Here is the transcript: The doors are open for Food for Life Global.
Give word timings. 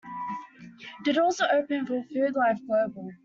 The 1.05 1.13
doors 1.13 1.39
are 1.41 1.53
open 1.53 1.85
for 1.85 2.01
Food 2.01 2.33
for 2.33 2.39
Life 2.39 2.59
Global. 2.65 3.11